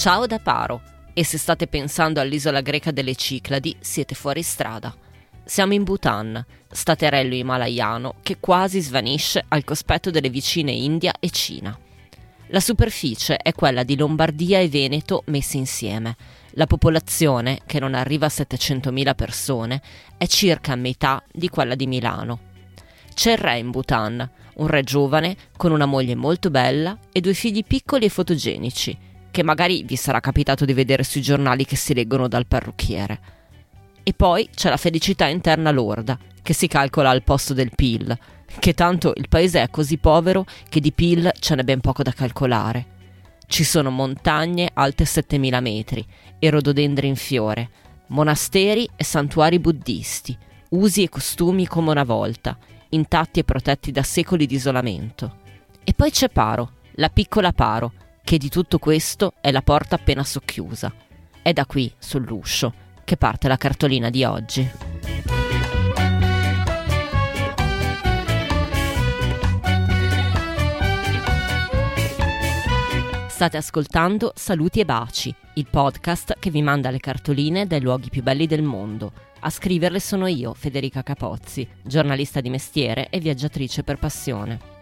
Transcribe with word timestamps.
Ciao 0.00 0.24
da 0.24 0.38
Paro 0.38 0.80
e 1.12 1.26
se 1.26 1.36
state 1.36 1.66
pensando 1.66 2.20
all'isola 2.20 2.62
greca 2.62 2.90
delle 2.90 3.14
Cicladi 3.14 3.76
siete 3.80 4.14
fuori 4.14 4.40
strada. 4.40 4.96
Siamo 5.44 5.74
in 5.74 5.84
Bhutan, 5.84 6.42
staterello 6.72 7.34
himalayano 7.34 8.14
che 8.22 8.38
quasi 8.40 8.80
svanisce 8.80 9.44
al 9.48 9.62
cospetto 9.62 10.10
delle 10.10 10.30
vicine 10.30 10.72
India 10.72 11.12
e 11.20 11.28
Cina. 11.28 11.78
La 12.46 12.60
superficie 12.60 13.36
è 13.36 13.52
quella 13.52 13.82
di 13.82 13.94
Lombardia 13.94 14.58
e 14.58 14.70
Veneto 14.70 15.22
messi 15.26 15.58
insieme. 15.58 16.16
La 16.52 16.66
popolazione, 16.66 17.60
che 17.66 17.78
non 17.78 17.92
arriva 17.92 18.24
a 18.24 18.32
700.000 18.34 19.14
persone, 19.14 19.82
è 20.16 20.26
circa 20.26 20.76
metà 20.76 21.22
di 21.30 21.50
quella 21.50 21.74
di 21.74 21.86
Milano. 21.86 22.38
C'è 23.12 23.32
il 23.32 23.38
re 23.38 23.58
in 23.58 23.70
Bhutan, 23.70 24.30
un 24.54 24.66
re 24.66 24.82
giovane 24.82 25.36
con 25.58 25.72
una 25.72 25.84
moglie 25.84 26.14
molto 26.14 26.48
bella 26.48 26.96
e 27.12 27.20
due 27.20 27.34
figli 27.34 27.62
piccoli 27.66 28.06
e 28.06 28.08
fotogenici, 28.08 29.08
che 29.30 29.42
magari 29.42 29.82
vi 29.82 29.96
sarà 29.96 30.20
capitato 30.20 30.64
di 30.64 30.72
vedere 30.72 31.02
sui 31.02 31.22
giornali 31.22 31.64
che 31.64 31.76
si 31.76 31.94
leggono 31.94 32.28
dal 32.28 32.46
parrucchiere. 32.46 33.20
E 34.02 34.12
poi 34.14 34.48
c'è 34.54 34.68
la 34.68 34.76
felicità 34.76 35.26
interna 35.26 35.70
lorda, 35.70 36.18
che 36.42 36.52
si 36.52 36.66
calcola 36.66 37.10
al 37.10 37.22
posto 37.22 37.54
del 37.54 37.70
PIL, 37.74 38.16
che 38.58 38.74
tanto 38.74 39.12
il 39.14 39.28
paese 39.28 39.62
è 39.62 39.70
così 39.70 39.98
povero 39.98 40.44
che 40.68 40.80
di 40.80 40.92
PIL 40.92 41.30
ce 41.38 41.54
n'è 41.54 41.62
ben 41.62 41.80
poco 41.80 42.02
da 42.02 42.12
calcolare. 42.12 42.98
Ci 43.46 43.64
sono 43.64 43.90
montagne 43.90 44.70
alte 44.72 45.04
7000 45.04 45.60
metri 45.60 46.06
e 46.38 46.50
rododendri 46.50 47.08
in 47.08 47.16
fiore, 47.16 47.70
monasteri 48.08 48.88
e 48.96 49.04
santuari 49.04 49.58
buddisti, 49.58 50.36
usi 50.70 51.02
e 51.02 51.08
costumi 51.08 51.66
come 51.66 51.90
una 51.90 52.04
volta, 52.04 52.56
intatti 52.90 53.40
e 53.40 53.44
protetti 53.44 53.92
da 53.92 54.02
secoli 54.02 54.46
di 54.46 54.54
isolamento. 54.54 55.38
E 55.84 55.94
poi 55.94 56.10
c'è 56.10 56.28
Paro, 56.28 56.72
la 56.94 57.08
piccola 57.08 57.52
Paro, 57.52 57.92
che 58.30 58.38
di 58.38 58.48
tutto 58.48 58.78
questo 58.78 59.32
è 59.40 59.50
la 59.50 59.60
porta 59.60 59.96
appena 59.96 60.22
socchiusa. 60.22 60.94
È 61.42 61.52
da 61.52 61.66
qui, 61.66 61.92
sull'uscio, 61.98 62.72
che 63.02 63.16
parte 63.16 63.48
la 63.48 63.56
cartolina 63.56 64.08
di 64.08 64.22
oggi. 64.22 64.70
State 73.26 73.56
ascoltando 73.56 74.32
Saluti 74.36 74.78
e 74.78 74.84
Baci, 74.84 75.34
il 75.54 75.66
podcast 75.68 76.36
che 76.38 76.50
vi 76.50 76.62
manda 76.62 76.90
le 76.90 77.00
cartoline 77.00 77.66
dai 77.66 77.80
luoghi 77.80 78.10
più 78.10 78.22
belli 78.22 78.46
del 78.46 78.62
mondo. 78.62 79.12
A 79.40 79.50
scriverle 79.50 79.98
sono 79.98 80.28
io, 80.28 80.54
Federica 80.54 81.02
Capozzi, 81.02 81.66
giornalista 81.82 82.40
di 82.40 82.48
mestiere 82.48 83.08
e 83.10 83.18
viaggiatrice 83.18 83.82
per 83.82 83.98
passione. 83.98 84.79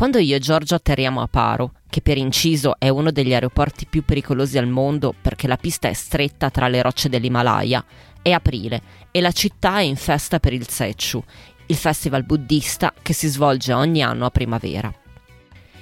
Quando 0.00 0.16
io 0.16 0.36
e 0.36 0.38
Giorgio 0.38 0.76
atterriamo 0.76 1.20
a 1.20 1.26
Paro, 1.26 1.72
che 1.90 2.00
per 2.00 2.16
inciso 2.16 2.76
è 2.78 2.88
uno 2.88 3.10
degli 3.10 3.34
aeroporti 3.34 3.84
più 3.84 4.02
pericolosi 4.02 4.56
al 4.56 4.66
mondo 4.66 5.12
perché 5.12 5.46
la 5.46 5.58
pista 5.58 5.88
è 5.88 5.92
stretta 5.92 6.48
tra 6.48 6.68
le 6.68 6.80
rocce 6.80 7.10
dell'Himalaya, 7.10 7.84
è 8.22 8.30
aprile 8.30 8.80
e 9.10 9.20
la 9.20 9.30
città 9.30 9.76
è 9.76 9.82
in 9.82 9.96
festa 9.96 10.40
per 10.40 10.54
il 10.54 10.66
Sechu, 10.66 11.22
il 11.66 11.76
festival 11.76 12.24
buddista 12.24 12.94
che 13.02 13.12
si 13.12 13.28
svolge 13.28 13.74
ogni 13.74 14.02
anno 14.02 14.24
a 14.24 14.30
primavera. 14.30 14.90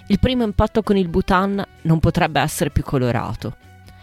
Il 0.09 0.19
primo 0.19 0.43
impatto 0.43 0.83
con 0.83 0.97
il 0.97 1.07
Bhutan 1.07 1.65
non 1.83 2.01
potrebbe 2.01 2.41
essere 2.41 2.71
più 2.71 2.83
colorato. 2.83 3.57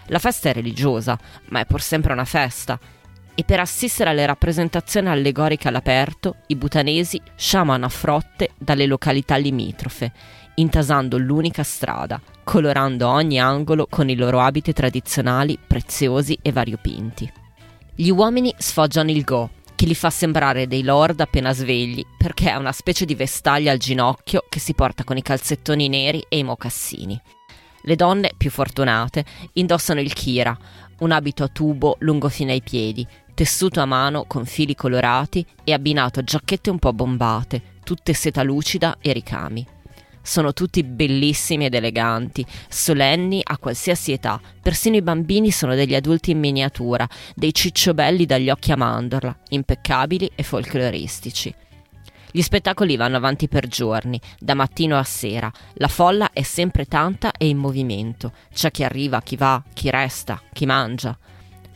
La 0.05 0.19
festa 0.19 0.47
è 0.47 0.53
religiosa, 0.53 1.19
ma 1.49 1.59
è 1.59 1.65
pur 1.65 1.81
sempre 1.81 2.13
una 2.13 2.23
festa 2.23 2.79
e 3.35 3.43
per 3.43 3.59
assistere 3.59 4.09
alle 4.09 4.25
rappresentazioni 4.25 5.09
allegoriche 5.09 5.67
all'aperto, 5.67 6.37
i 6.47 6.55
butanesi 6.55 7.21
sciamano 7.35 7.85
a 7.85 7.89
frotte 7.89 8.51
dalle 8.57 8.85
località 8.85 9.35
limitrofe, 9.35 10.11
intasando 10.55 11.17
l'unica 11.17 11.63
strada, 11.63 12.19
colorando 12.43 13.09
ogni 13.09 13.39
angolo 13.39 13.87
con 13.89 14.09
i 14.09 14.15
loro 14.15 14.39
abiti 14.39 14.71
tradizionali, 14.71 15.59
preziosi 15.65 16.37
e 16.41 16.51
variopinti. 16.51 17.31
Gli 17.93 18.09
uomini 18.09 18.53
sfoggiano 18.57 19.11
il 19.11 19.23
go, 19.23 19.49
che 19.75 19.85
li 19.85 19.95
fa 19.95 20.09
sembrare 20.09 20.67
dei 20.67 20.83
lord 20.83 21.19
appena 21.19 21.53
svegli, 21.53 22.05
perché 22.17 22.51
è 22.51 22.55
una 22.55 22.71
specie 22.71 23.03
di 23.03 23.15
vestaglia 23.15 23.71
al 23.71 23.77
ginocchio 23.77 24.45
che 24.47 24.59
si 24.59 24.73
porta 24.73 25.03
con 25.03 25.17
i 25.17 25.21
calzettoni 25.21 25.89
neri 25.89 26.25
e 26.29 26.37
i 26.37 26.43
mocassini. 26.43 27.19
Le 27.81 27.95
donne, 27.95 28.31
più 28.35 28.49
fortunate, 28.49 29.23
indossano 29.53 29.99
il 29.99 30.13
kira, 30.13 30.57
un 30.99 31.11
abito 31.11 31.43
a 31.43 31.49
tubo 31.49 31.97
lungo 31.99 32.29
fino 32.29 32.51
ai 32.51 32.61
piedi, 32.61 33.05
tessuto 33.35 33.81
a 33.81 33.85
mano 33.85 34.23
con 34.25 34.45
fili 34.45 34.73
colorati 34.73 35.45
e 35.63 35.73
abbinato 35.73 36.21
a 36.21 36.23
giacchette 36.23 36.71
un 36.71 36.79
po' 36.79 36.93
bombate, 36.93 37.61
tutte 37.83 38.13
seta 38.13 38.41
lucida 38.41 38.97
e 39.01 39.11
ricami. 39.11 39.67
Sono 40.23 40.53
tutti 40.53 40.81
bellissimi 40.81 41.65
ed 41.65 41.75
eleganti, 41.75 42.43
solenni 42.67 43.41
a 43.43 43.59
qualsiasi 43.59 44.13
età, 44.13 44.41
persino 44.59 44.95
i 44.95 45.03
bambini 45.03 45.51
sono 45.51 45.75
degli 45.75 45.93
adulti 45.93 46.31
in 46.31 46.39
miniatura, 46.39 47.07
dei 47.35 47.53
cicciobelli 47.53 48.25
dagli 48.25 48.49
occhi 48.49 48.71
a 48.71 48.77
mandorla, 48.77 49.37
impeccabili 49.49 50.31
e 50.33 50.41
folcloristici. 50.41 51.53
Gli 52.31 52.41
spettacoli 52.41 52.97
vanno 52.97 53.17
avanti 53.17 53.47
per 53.47 53.67
giorni, 53.67 54.19
da 54.39 54.55
mattino 54.55 54.97
a 54.97 55.03
sera. 55.03 55.49
La 55.75 55.87
folla 55.87 56.31
è 56.33 56.41
sempre 56.41 56.85
tanta 56.85 57.31
e 57.31 57.47
in 57.47 57.57
movimento. 57.57 58.33
C'è 58.53 58.71
chi 58.71 58.83
arriva, 58.83 59.21
chi 59.21 59.37
va, 59.37 59.63
chi 59.73 59.89
resta, 59.89 60.41
chi 60.51 60.65
mangia. 60.65 61.17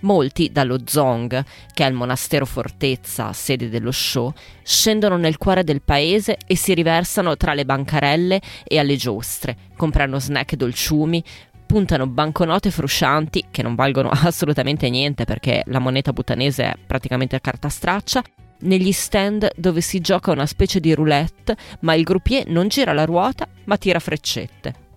Molti 0.02 0.50
dallo 0.52 0.78
Zong, 0.86 1.44
che 1.74 1.86
è 1.86 1.88
il 1.88 1.94
monastero 1.94 2.46
fortezza, 2.46 3.34
sede 3.34 3.70
dello 3.70 3.92
show, 3.92 4.32
scendono 4.64 5.18
nel 5.18 5.38
cuore 5.38 5.64
del 5.64 5.82
paese 5.82 6.38
e 6.46 6.56
si 6.56 6.74
riversano 6.74 7.36
tra 7.36 7.54
le 7.54 7.66
bancarelle 7.66 8.42
e 8.64 8.80
alle 8.80 8.96
giostre, 8.96 9.56
comprano 9.76 10.20
snack 10.20 10.54
e 10.54 10.58
dolciumi, 10.58 11.24
puntano 11.66 12.08
banconote 12.08 12.72
fruscianti 12.72 13.46
che 13.52 13.62
non 13.62 13.76
valgono 13.76 14.10
assolutamente 14.24 14.90
niente 14.90 15.26
perché 15.26 15.64
la 15.68 15.80
moneta 15.80 16.14
butanese 16.14 16.64
è 16.64 16.76
praticamente 16.88 17.36
a 17.36 17.40
carta 17.40 17.70
straccia 17.70 18.24
negli 18.62 18.92
stand 18.92 19.50
dove 19.56 19.82
si 19.82 20.00
gioca 20.00 20.32
una 20.32 20.46
specie 20.46 20.80
di 20.80 20.94
roulette, 20.94 21.56
ma 21.82 21.94
il 21.94 22.04
groupier 22.04 22.48
non 22.48 22.68
gira 22.68 22.94
la 22.94 23.06
ruota, 23.06 23.48
ma 23.66 23.78
tira 23.78 24.00
freccette. 24.00 24.88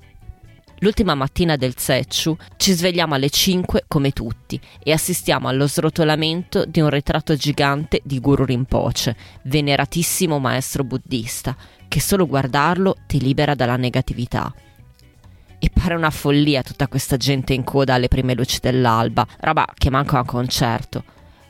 L'ultima 0.83 1.15
mattina 1.15 1.55
del 1.55 1.75
Tsechu 1.75 2.37
ci 2.57 2.73
svegliamo 2.73 3.15
alle 3.15 3.31
5 3.31 3.85
come 3.87 4.11
tutti 4.11 4.61
e 4.83 4.91
assistiamo 4.91 5.47
allo 5.47 5.69
srotolamento 5.69 6.65
di 6.65 6.81
un 6.81 6.91
ritratto 6.91 7.37
gigante 7.37 8.01
di 8.03 8.19
Guru 8.19 8.45
Rinpoche, 8.45 9.15
veneratissimo 9.45 10.41
maestro 10.41 10.83
buddista, 10.83 11.57
che 11.87 12.01
solo 12.01 12.27
guardarlo 12.27 12.97
ti 13.07 13.21
libera 13.21 13.55
dalla 13.55 13.77
negatività. 13.77 14.53
E 15.61 15.71
pare 15.73 15.95
una 15.95 16.11
follia 16.11 16.63
tutta 16.63 16.89
questa 16.89 17.17
gente 17.17 17.55
in 17.55 17.63
coda 17.63 17.95
alle 17.95 18.09
prime 18.09 18.35
luci 18.35 18.59
dell'alba, 18.61 19.25
roba 19.39 19.65
che 19.73 19.89
manca 19.89 20.19
a 20.19 20.25
concerto. 20.25 21.05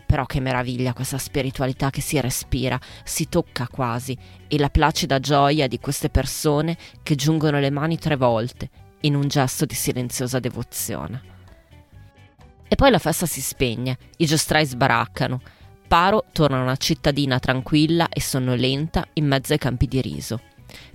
Però 0.05 0.27
che 0.27 0.41
meraviglia 0.41 0.93
questa 0.93 1.17
spiritualità 1.17 1.89
che 1.89 2.03
si 2.03 2.21
respira, 2.21 2.79
si 3.03 3.31
tocca 3.31 3.67
quasi, 3.67 4.15
e 4.47 4.59
la 4.59 4.69
placida 4.69 5.19
gioia 5.21 5.69
di 5.69 5.79
queste 5.79 6.11
persone 6.11 6.77
che 7.03 7.15
giungono 7.15 7.59
le 7.61 7.71
mani 7.71 7.97
tre 7.97 8.17
volte 8.17 8.69
in 9.03 9.15
un 9.15 9.29
gesto 9.29 9.65
di 9.65 9.75
silenziosa 9.75 10.39
devozione. 10.39 11.31
E 12.69 12.75
poi 12.75 12.91
la 12.91 12.99
festa 12.99 13.27
si 13.27 13.41
spegne, 13.41 13.99
i 14.17 14.27
giostrai 14.27 14.65
sbaraccano. 14.65 15.41
Paro 15.87 16.25
torna 16.33 16.63
una 16.63 16.77
cittadina 16.77 17.39
tranquilla 17.39 18.09
e 18.09 18.21
sonnolenta 18.21 19.07
in 19.15 19.27
mezzo 19.27 19.53
ai 19.53 19.59
campi 19.59 19.87
di 19.87 20.01
riso. 20.01 20.41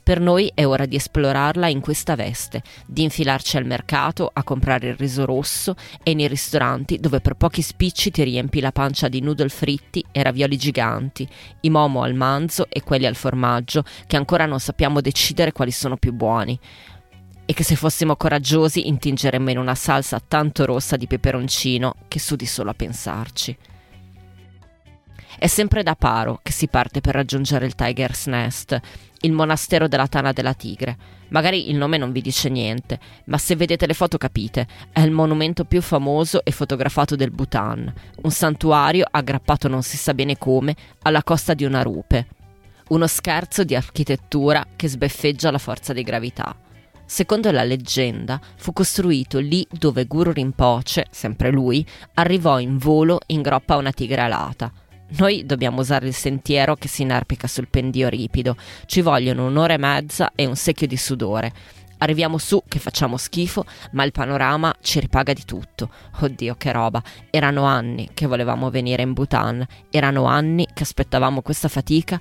Per 0.02 0.20
noi 0.20 0.52
è 0.56 0.66
ora 0.66 0.86
di 0.86 0.96
esplorarla 0.96 1.68
in 1.68 1.82
questa 1.82 2.16
veste, 2.16 2.64
di 2.88 3.04
infilarci 3.04 3.58
al 3.58 3.66
mercato 3.66 4.30
a 4.34 4.42
comprare 4.42 4.88
il 4.88 4.96
riso 4.96 5.26
rosso 5.26 5.76
e 6.02 6.14
nei 6.16 6.28
ristoranti 6.28 6.98
dove 6.98 7.20
per 7.20 7.36
pochi 7.36 7.62
spicci 7.62 8.10
ti 8.10 8.24
riempi 8.24 8.60
la 8.60 8.72
pancia 8.72 9.08
di 9.08 9.22
noodle 9.22 9.50
fritti 9.50 10.04
e 10.12 10.24
ravioli 10.24 10.58
giganti, 10.58 11.28
i 11.62 11.70
momo 11.70 12.02
al 12.02 12.16
manzo 12.16 12.68
e 12.70 12.82
quelli 12.82 13.06
al 13.06 13.16
formaggio, 13.16 13.84
che 14.08 14.16
ancora 14.16 14.46
non 14.46 14.60
sappiamo 14.60 15.02
decidere 15.02 15.52
quali 15.52 15.72
sono 15.72 15.98
più 15.98 16.14
buoni 16.14 16.58
e 17.50 17.54
che 17.54 17.64
se 17.64 17.78
fossimo 17.78 18.18
coraggiosi 18.18 18.90
intingeremmo 18.90 19.50
in 19.50 19.58
una 19.58 19.74
salsa 19.74 20.20
tanto 20.20 20.66
rossa 20.66 20.98
di 20.98 21.08
peperoncino 21.08 21.96
che 22.10 22.20
sudi 22.20 22.46
solo 22.46 22.72
a 22.72 22.74
pensarci. 22.74 23.58
È 25.40 25.48
sempre 25.48 25.82
da 25.82 25.96
Paro 25.96 26.42
che 26.44 26.52
si 26.52 26.68
parte 26.68 27.00
per 27.00 27.14
raggiungere 27.14 27.66
il 27.66 27.74
Tiger's 27.74 28.26
Nest, 28.26 28.78
il 29.22 29.32
monastero 29.32 29.88
della 29.88 30.08
Tana 30.08 30.34
della 30.34 30.54
Tigre. 30.54 30.98
Magari 31.30 31.70
il 31.70 31.78
nome 31.78 31.98
non 31.98 32.12
vi 32.12 32.20
dice 32.20 32.50
niente, 32.50 33.00
ma 33.26 33.38
se 33.38 33.56
vedete 33.56 33.88
le 33.88 33.94
foto 33.94 34.18
capite, 34.18 34.68
è 34.92 35.00
il 35.00 35.12
monumento 35.12 35.64
più 35.64 35.82
famoso 35.82 36.44
e 36.44 36.52
fotografato 36.52 37.16
del 37.16 37.32
Bhutan, 37.32 37.94
un 38.24 38.32
santuario 38.32 39.06
aggrappato 39.10 39.70
non 39.70 39.84
si 39.84 39.96
sa 39.96 40.14
bene 40.14 40.38
come 40.38 40.76
alla 41.04 41.24
costa 41.24 41.54
di 41.54 41.64
una 41.64 41.82
rupe. 41.82 42.28
Uno 42.90 43.08
scherzo 43.08 43.64
di 43.64 43.74
architettura 43.74 44.66
che 44.76 44.90
sbeffeggia 44.90 45.50
la 45.50 45.60
forza 45.60 45.94
di 45.94 46.04
gravità. 46.04 46.54
Secondo 47.10 47.52
la 47.52 47.64
leggenda, 47.64 48.38
fu 48.58 48.74
costruito 48.74 49.40
lì 49.40 49.66
dove 49.72 50.06
Guru 50.06 50.34
Rinpoche, 50.34 51.08
sempre 51.10 51.52
lui, 51.52 51.84
arrivò 52.16 52.60
in 52.60 52.78
volo 52.78 53.20
in 53.28 53.42
groppa 53.42 53.76
a 53.76 53.78
una 53.78 53.94
tigre 53.94 54.20
alata. 54.20 54.70
Noi 55.18 55.46
dobbiamo 55.46 55.80
usare 55.80 56.06
il 56.06 56.14
sentiero 56.14 56.76
che 56.76 56.90
si 56.90 57.04
inerpica 57.04 57.48
sul 57.48 57.70
pendio 57.70 58.10
ripido. 58.10 58.58
Ci 58.86 59.00
vogliono 59.00 59.46
un'ora 59.46 59.76
e 59.76 59.78
mezza 59.78 60.34
e 60.36 60.46
un 60.46 60.58
secchio 60.58 60.86
di 60.86 60.98
sudore. 60.98 61.54
Arriviamo 62.00 62.38
su 62.38 62.62
che 62.68 62.78
facciamo 62.78 63.16
schifo, 63.16 63.64
ma 63.94 64.04
il 64.04 64.12
panorama 64.12 64.76
ci 64.82 65.00
ripaga 65.00 65.32
di 65.32 65.46
tutto. 65.46 65.90
Oddio, 66.20 66.56
che 66.56 66.74
roba. 66.74 67.02
Erano 67.30 67.64
anni 67.64 68.10
che 68.14 68.28
volevamo 68.28 68.70
venire 68.70 69.02
in 69.02 69.14
Bhutan, 69.14 69.66
erano 69.90 70.26
anni 70.26 70.68
che 70.74 70.84
aspettavamo 70.84 71.42
questa 71.42 71.70
fatica 71.70 72.20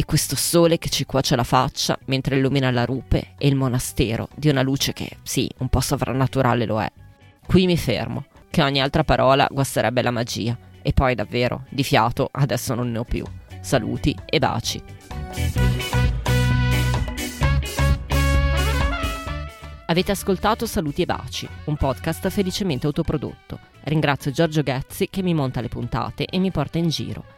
e 0.00 0.04
questo 0.04 0.36
sole 0.36 0.78
che 0.78 0.90
ci 0.90 1.04
cuoce 1.04 1.34
la 1.34 1.42
faccia 1.42 1.98
mentre 2.04 2.36
illumina 2.36 2.70
la 2.70 2.84
rupe 2.84 3.34
e 3.36 3.48
il 3.48 3.56
monastero 3.56 4.28
di 4.36 4.48
una 4.48 4.62
luce 4.62 4.92
che, 4.92 5.16
sì, 5.24 5.50
un 5.58 5.68
po' 5.68 5.80
sovrannaturale 5.80 6.66
lo 6.66 6.80
è. 6.80 6.88
Qui 7.44 7.66
mi 7.66 7.76
fermo, 7.76 8.26
che 8.48 8.62
ogni 8.62 8.80
altra 8.80 9.02
parola 9.02 9.48
guasterebbe 9.50 10.00
la 10.00 10.12
magia. 10.12 10.56
E 10.82 10.92
poi 10.92 11.16
davvero, 11.16 11.64
di 11.68 11.82
fiato, 11.82 12.28
adesso 12.30 12.76
non 12.76 12.92
ne 12.92 12.98
ho 12.98 13.02
più. 13.02 13.24
Saluti 13.60 14.16
e 14.24 14.38
baci. 14.38 14.80
Avete 19.86 20.12
ascoltato 20.12 20.66
Saluti 20.66 21.02
e 21.02 21.06
Baci, 21.06 21.48
un 21.64 21.76
podcast 21.76 22.28
felicemente 22.28 22.86
autoprodotto. 22.86 23.58
Ringrazio 23.80 24.30
Giorgio 24.30 24.62
Ghezzi 24.62 25.08
che 25.10 25.22
mi 25.22 25.34
monta 25.34 25.60
le 25.60 25.68
puntate 25.68 26.24
e 26.24 26.38
mi 26.38 26.52
porta 26.52 26.78
in 26.78 26.88
giro. 26.88 27.37